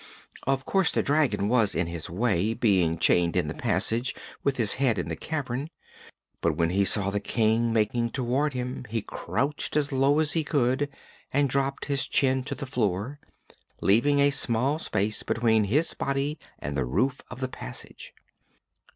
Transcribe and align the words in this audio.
Of 0.47 0.65
course 0.65 0.89
the 0.91 1.03
dragon 1.03 1.47
was 1.47 1.75
in 1.75 1.85
his 1.85 2.09
way, 2.09 2.55
being 2.55 2.97
chained 2.97 3.35
in 3.35 3.47
the 3.47 3.53
passage 3.53 4.15
with 4.43 4.57
his 4.57 4.73
head 4.81 4.97
in 4.97 5.09
the 5.09 5.15
cavern, 5.15 5.69
but 6.41 6.57
when 6.57 6.71
he 6.71 6.85
saw 6.85 7.11
the 7.11 7.19
King 7.19 7.71
making 7.71 8.09
toward 8.09 8.53
him 8.55 8.85
he 8.89 9.03
crouched 9.03 9.75
as 9.77 9.91
low 9.91 10.17
as 10.17 10.31
he 10.31 10.43
could 10.43 10.89
and 11.31 11.47
dropped 11.47 11.85
his 11.85 12.07
chin 12.07 12.43
to 12.45 12.55
the 12.55 12.65
floor, 12.65 13.19
leaving 13.79 14.17
a 14.17 14.31
small 14.31 14.79
space 14.79 15.21
between 15.21 15.65
his 15.65 15.93
body 15.93 16.39
and 16.57 16.75
the 16.75 16.85
roof 16.85 17.21
of 17.29 17.39
the 17.39 17.47
passage. 17.47 18.11